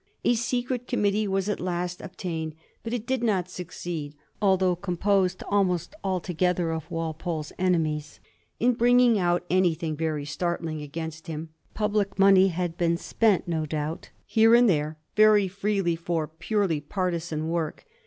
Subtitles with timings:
[0.23, 5.93] A secret committee was at last obtained, but it did not succeed, although composed almost
[6.03, 8.19] altogether of Wal pole's enemies,
[8.59, 11.49] in bringing out anything very startling against him.
[11.75, 17.49] Public money had been spent, no doubt, here and there very freely for purely partisan
[17.49, 17.85] work.